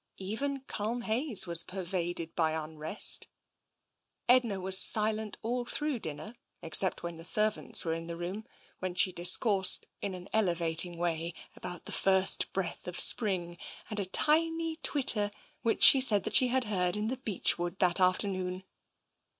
Even 0.17 0.61
Culmhayes 0.61 1.45
was 1.45 1.61
pervaded 1.63 2.33
by 2.35 2.53
unrest. 2.53 3.27
Edna 4.27 4.59
was 4.59 4.79
silent 4.79 5.37
all 5.43 5.63
through 5.63 5.99
dinner, 5.99 6.33
except 6.63 7.03
when 7.03 7.17
the 7.17 7.23
servants 7.23 7.85
were 7.85 7.93
in 7.93 8.07
the 8.07 8.15
room, 8.15 8.47
when 8.79 8.95
she 8.95 9.11
discoursed 9.11 9.85
in 10.01 10.15
an 10.15 10.27
elevating 10.33 10.97
way 10.97 11.35
about 11.55 11.83
the 11.85 11.91
first 11.91 12.51
breath 12.51 12.87
of 12.87 12.99
spring, 12.99 13.59
and 13.91 13.99
a 13.99 14.05
tiny 14.07 14.77
twitter 14.77 15.29
which 15.61 15.83
she 15.83 16.01
said 16.01 16.23
that 16.23 16.33
she 16.33 16.47
had 16.47 16.63
heard 16.63 16.95
in 16.97 17.05
the 17.05 17.17
beech 17.17 17.59
wood 17.59 17.77
that 17.77 17.99
afternoon. 17.99 18.63